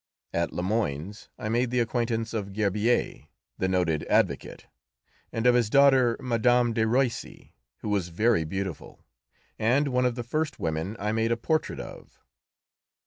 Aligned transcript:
At 0.33 0.51
Le 0.51 0.63
Moine's 0.63 1.29
I 1.37 1.47
made 1.47 1.69
the 1.69 1.79
acquaintance 1.79 2.33
of 2.33 2.53
Gerbier, 2.53 3.27
the 3.59 3.67
noted 3.67 4.03
advocate, 4.05 4.65
and 5.31 5.45
of 5.45 5.53
his 5.53 5.69
daughter 5.69 6.17
Mme. 6.19 6.73
de 6.73 6.87
Roissy, 6.87 7.53
who 7.81 7.89
was 7.89 8.07
very 8.07 8.43
beautiful, 8.43 9.05
and 9.59 9.89
one 9.89 10.05
of 10.07 10.15
the 10.15 10.23
first 10.23 10.59
women 10.59 10.95
I 10.97 11.11
made 11.11 11.31
a 11.31 11.37
portrait 11.37 11.79
of. 11.79 12.19